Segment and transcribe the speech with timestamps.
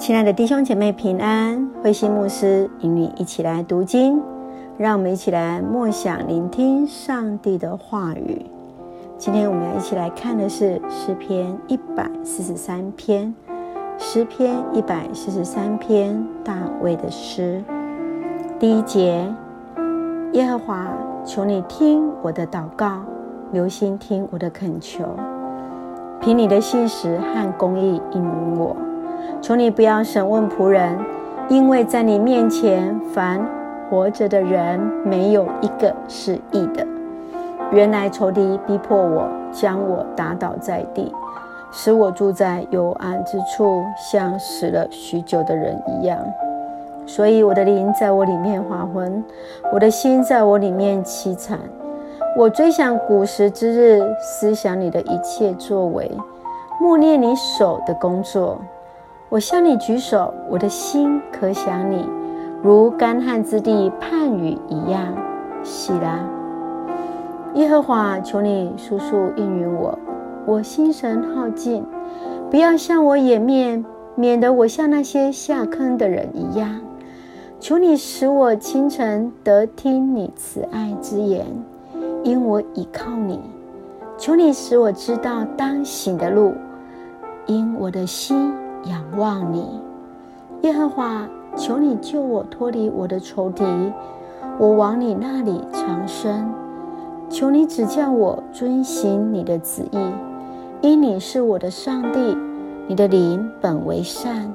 [0.00, 4.18] 亲爱的弟兄姐妹平安，慧心牧师与你一起来读经，
[4.78, 8.46] 让我们一起来默想聆听上帝的话语。
[9.18, 13.34] 今天我们要一起来看的是诗篇一百四十三篇，
[13.98, 17.62] 诗篇一百四十三篇大卫的诗。
[18.58, 19.30] 第一节，
[20.32, 20.90] 耶和华，
[21.26, 23.02] 求你听我的祷告，
[23.52, 25.04] 留心听我的恳求，
[26.22, 28.74] 凭你的信实和公义应允我。
[29.40, 30.98] 求你不要审问仆人，
[31.48, 33.44] 因为在你面前，凡
[33.88, 36.86] 活着的人没有一个是义的。
[37.72, 41.12] 原来仇敌逼迫我，将我打倒在地，
[41.72, 46.18] 使我住在幽暗之处，像死了许久的人一样。
[47.06, 49.24] 所以我的灵在我里面发昏，
[49.72, 51.58] 我的心在我里面凄惨。
[52.36, 56.10] 我追想古时之日，思想你的一切作为，
[56.80, 58.58] 默念你手的工作。
[59.30, 62.04] 我向你举手，我的心可想你，
[62.64, 65.14] 如干旱之地盼雨一样。
[65.62, 66.18] 喜拉，
[67.54, 69.96] 耶和华，求你速速应允我，
[70.44, 71.86] 我心神耗尽，
[72.50, 73.84] 不要向我掩面，
[74.16, 76.80] 免得我像那些下坑的人一样。
[77.60, 81.46] 求你使我清晨得听你慈爱之言，
[82.24, 83.38] 因我倚靠你。
[84.18, 86.52] 求你使我知道当行的路，
[87.46, 88.52] 因我的心。
[88.84, 89.80] 仰望你，
[90.62, 93.64] 耶和华，求你救我脱离我的仇敌，
[94.58, 96.48] 我往你那里藏身。
[97.28, 99.98] 求你指教我遵行你的旨意，
[100.80, 102.36] 因你是我的上帝，
[102.88, 104.52] 你的灵本为善。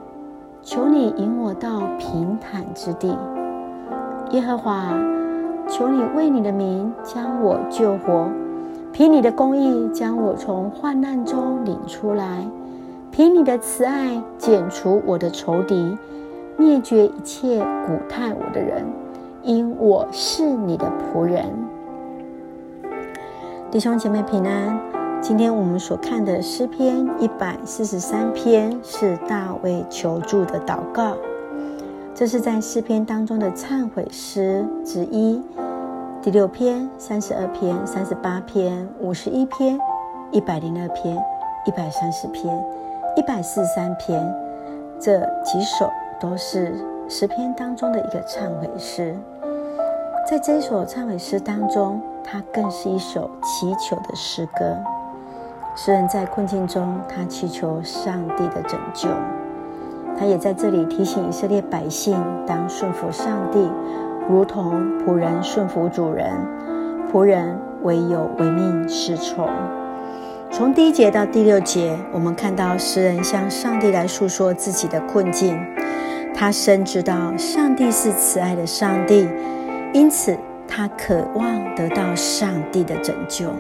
[0.62, 3.16] 求你引我到平坦之地，
[4.32, 4.90] 耶和华，
[5.70, 8.28] 求你为你的名将我救活，
[8.92, 12.46] 凭你的公义将我从患难中领出来。
[13.16, 15.98] 凭你的慈爱，剪除我的仇敌，
[16.58, 18.86] 灭绝一切古态我的人，
[19.42, 21.46] 因我是你的仆人。
[23.72, 24.78] 弟兄姐妹平安。
[25.22, 31.16] 今天我们所看的诗篇一百四十三篇是大卫求助的祷告，
[32.14, 35.42] 这是在诗篇当中的忏悔诗之一。
[36.22, 39.80] 第六篇、三十二篇、三十八篇、五十一篇、
[40.32, 41.18] 一百零二篇、
[41.66, 42.54] 一百三十篇。
[43.16, 44.22] 一百四十三篇，
[45.00, 45.90] 这几首
[46.20, 46.76] 都是
[47.08, 49.16] 诗篇当中的一个忏悔诗。
[50.30, 54.78] 在这首忏悔诗当中，它更是一首祈求的诗歌。
[55.78, 59.08] 诗人在困境中，他祈求上帝的拯救。
[60.18, 63.70] 他也在这里提醒以色列百姓，当顺服上帝，
[64.30, 66.34] 如同仆人顺服主人。
[67.12, 69.48] 仆人唯有唯命是从。
[70.58, 75.60] 从第一节到第六节，我们看到诗人向上帝来诉说自己的困境。
[76.34, 79.28] 他深知道上帝是慈爱的上帝，
[79.92, 80.34] 因此
[80.66, 83.54] 他渴望得到上帝的拯救。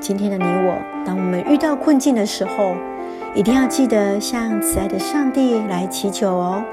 [0.00, 0.74] 今天的你我，
[1.04, 2.74] 当我们遇到困境的时候，
[3.34, 6.64] 一定要记得向慈爱的上帝来祈求哦。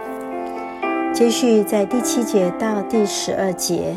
[1.11, 3.93] 接续在第七节到第十二节。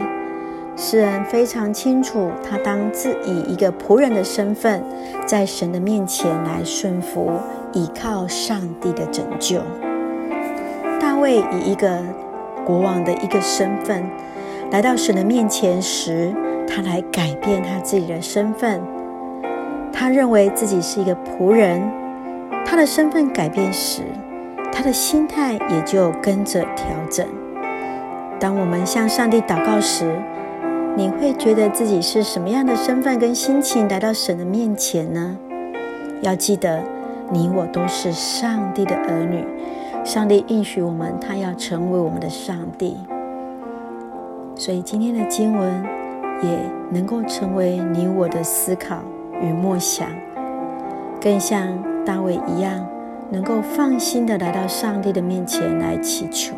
[0.82, 4.82] 诗人非常清楚，他当自以一个仆人的身份，
[5.26, 7.32] 在神的面前来顺服，
[7.74, 9.60] 倚靠上帝的拯救。
[10.98, 12.02] 大卫以一个
[12.64, 14.02] 国王的一个身份
[14.70, 16.34] 来到神的面前时，
[16.66, 18.80] 他来改变他自己的身份。
[19.92, 21.78] 他认为自己是一个仆人，
[22.64, 24.00] 他的身份改变时，
[24.72, 27.26] 他的心态也就跟着调整。
[28.40, 30.10] 当我们向上帝祷告时，
[31.00, 35.34] 你会觉得自己是什么样的身份跟心情来到神的面前呢？
[36.20, 36.78] 要记得，
[37.30, 39.42] 你我都是上帝的儿女，
[40.04, 42.98] 上帝应许我们，他要成为我们的上帝。
[44.54, 45.82] 所以今天的经文
[46.42, 46.58] 也
[46.90, 48.98] 能够成为你我的思考
[49.40, 50.06] 与默想，
[51.18, 51.66] 更像
[52.04, 52.86] 大卫一样，
[53.30, 56.54] 能够放心的来到上帝的面前来祈求。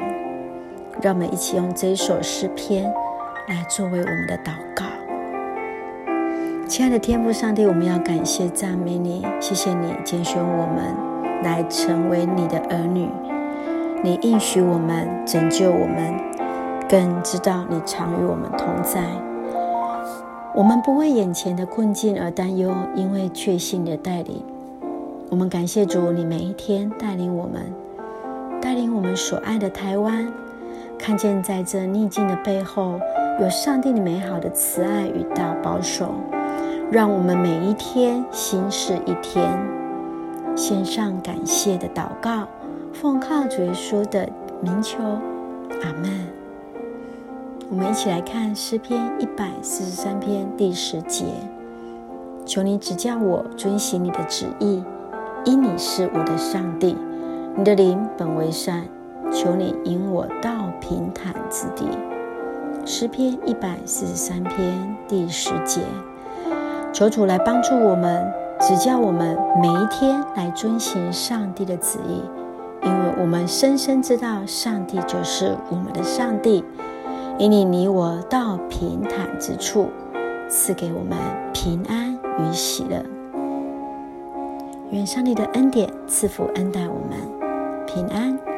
[1.01, 2.93] 让我们一起用这一首诗篇。
[3.49, 4.85] 来作为我们的祷告，
[6.69, 10.95] 亲爱的天父上帝，我们要感谢赞美你，谢谢你拣选我们
[11.43, 13.09] 来成为你的儿女，
[14.05, 16.15] 你应许我们拯救我们，
[16.89, 19.03] 更知道你常与我们同在。
[20.55, 24.41] 我们不为眼前的困境而担忧，因为确信你的带领。
[25.31, 27.63] 我们感谢主，你每一天带领我们，
[28.61, 30.33] 带领我们所爱的台湾，
[30.97, 33.01] 看见在这逆境的背后。
[33.41, 36.15] 有上帝的美好的慈爱与大保守，
[36.91, 39.59] 让我们每一天新是一天。
[40.55, 42.47] 献上感谢的祷告，
[42.93, 44.29] 奉靠主耶稣的
[44.61, 46.29] 名求，阿门。
[47.71, 51.25] 我们一起来看诗篇一百四十三篇第十节：
[52.45, 54.85] 求你指教我遵行你的旨意，
[55.47, 56.95] 因你是我的上帝，
[57.57, 58.85] 你的灵本为善。
[59.33, 61.89] 求你引我到平坦之地。
[62.85, 65.81] 诗篇一百四十三篇第十节：
[66.93, 72.23] 求主来帮助我们，指教我们每一天来遵行上帝的旨意，
[72.83, 76.65] 因为我们深深知道上帝就是我们的上帝。
[77.39, 79.89] 引领你我到平坦之处，
[80.49, 81.17] 赐给我们
[81.53, 83.01] 平安与喜乐。
[84.91, 88.52] 愿上帝的恩典赐福恩待我们，平安。